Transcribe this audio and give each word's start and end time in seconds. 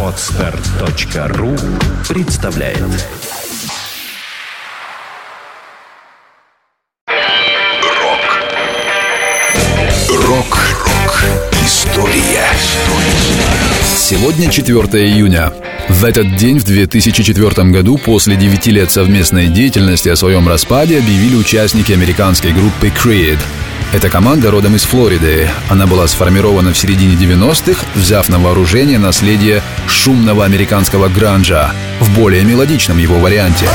Отстар.ру 0.00 1.56
представляет 2.08 2.78
Рок 7.08 8.46
Рок-рок 10.08 11.24
История 11.64 12.46
Сегодня 13.96 14.48
4 14.50 14.76
июня. 15.04 15.52
В 15.88 16.04
этот 16.04 16.36
день, 16.36 16.58
в 16.58 16.64
2004 16.64 17.70
году, 17.70 17.98
после 17.98 18.36
9 18.36 18.66
лет 18.68 18.92
совместной 18.92 19.48
деятельности 19.48 20.08
о 20.08 20.16
своем 20.16 20.48
распаде 20.48 20.98
объявили 20.98 21.34
участники 21.34 21.90
американской 21.90 22.52
группы 22.52 22.88
Creed. 22.88 23.38
Эта 23.92 24.10
команда 24.10 24.50
родом 24.50 24.74
из 24.74 24.82
Флориды. 24.84 25.48
Она 25.68 25.86
была 25.86 26.06
сформирована 26.08 26.72
в 26.72 26.78
середине 26.78 27.14
90-х, 27.14 27.86
взяв 27.94 28.28
на 28.28 28.38
вооружение 28.38 28.98
наследие 28.98 29.62
шумного 29.86 30.44
американского 30.44 31.08
гранжа 31.08 31.72
в 32.00 32.14
более 32.14 32.44
мелодичном 32.44 32.98
его 32.98 33.18
варианте. 33.18 33.68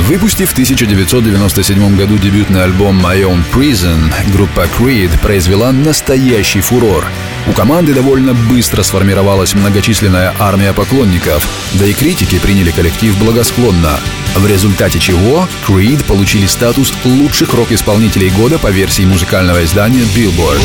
Выпустив 0.00 0.50
в 0.50 0.52
1997 0.52 1.96
году 1.96 2.18
дебютный 2.18 2.64
альбом 2.64 3.00
My 3.00 3.22
Own 3.22 3.42
Prison, 3.52 4.12
группа 4.30 4.66
Creed 4.78 5.18
произвела 5.20 5.72
настоящий 5.72 6.60
фурор. 6.60 7.06
У 7.46 7.52
команды 7.52 7.94
довольно 7.94 8.34
быстро 8.34 8.82
сформировалась 8.82 9.54
многочисленная 9.54 10.34
армия 10.38 10.74
поклонников, 10.74 11.48
да 11.74 11.86
и 11.86 11.94
критики 11.94 12.38
приняли 12.38 12.72
коллектив 12.72 13.16
благосклонно. 13.18 13.98
В 14.34 14.46
результате 14.46 14.98
чего 14.98 15.48
Creed 15.66 16.04
получили 16.04 16.46
статус 16.46 16.92
лучших 17.04 17.54
рок-исполнителей 17.54 18.28
года 18.30 18.58
по 18.58 18.70
версии 18.70 19.04
музыкального 19.06 19.64
издания 19.64 20.02
Billboard. 20.14 20.60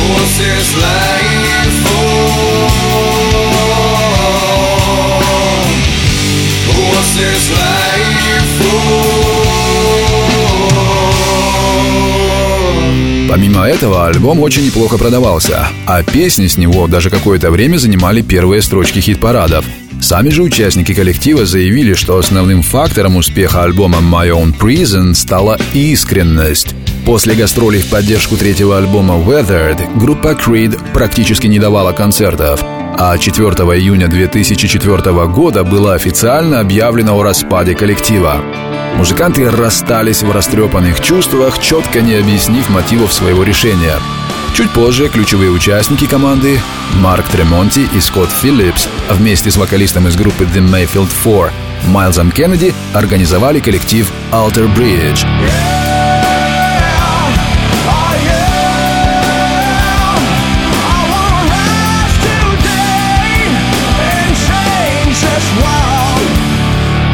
Помимо 13.42 13.64
этого, 13.64 14.06
альбом 14.06 14.40
очень 14.42 14.68
неплохо 14.68 15.00
продавался, 15.00 15.68
а 15.88 16.04
песни 16.04 16.46
с 16.46 16.58
него 16.58 16.86
даже 16.86 17.10
какое-то 17.10 17.50
время 17.50 17.78
занимали 17.78 18.22
первые 18.22 18.62
строчки 18.62 19.00
хит-парадов. 19.00 19.66
Сами 20.00 20.30
же 20.30 20.44
участники 20.44 20.94
коллектива 20.94 21.48
заявили, 21.48 21.96
что 21.96 22.20
основным 22.20 22.62
фактором 22.62 23.16
успеха 23.16 23.64
альбома 23.64 23.98
My 23.98 24.30
Own 24.30 24.56
Prison 24.56 25.16
стала 25.16 25.58
искренность. 25.74 26.76
После 27.04 27.34
гастролей 27.34 27.82
в 27.82 27.88
поддержку 27.88 28.38
третьего 28.38 28.78
альбома 28.78 29.16
Weathered 29.16 29.98
группа 29.98 30.34
Creed 30.34 30.80
практически 30.94 31.48
не 31.48 31.58
давала 31.58 31.94
концертов, 31.94 32.64
а 32.64 33.18
4 33.18 33.44
июня 33.76 34.08
2004 34.08 35.28
года 35.30 35.64
было 35.64 35.96
официально 35.96 36.60
объявлено 36.60 37.18
о 37.18 37.24
распаде 37.24 37.74
коллектива. 37.74 38.40
Музыканты 38.96 39.50
расстались 39.50 40.24
в 40.24 40.32
растрепанных 40.32 41.00
чувствах, 41.02 41.60
четко 41.60 42.02
не 42.02 42.16
объяснив 42.16 42.70
мотивов 42.70 43.12
своего 43.14 43.44
решения. 43.44 43.96
Чуть 44.54 44.70
позже 44.72 45.08
ключевые 45.08 45.50
участники 45.50 46.06
команды 46.06 46.60
Марк 46.96 47.28
Тремонти 47.30 47.88
и 47.94 48.00
Скотт 48.02 48.30
Филлипс 48.30 48.88
вместе 49.10 49.50
с 49.50 49.58
вокалистом 49.58 50.08
из 50.08 50.16
группы 50.16 50.44
The 50.44 50.60
Mayfield 50.60 51.10
4 51.24 51.52
Майлзом 51.88 52.32
Кеннеди 52.32 52.74
организовали 52.94 53.60
коллектив 53.60 54.12
Alter 54.32 54.74
Bridge. 54.76 55.26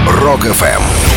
Rock 0.08 0.81
FM 0.81 1.17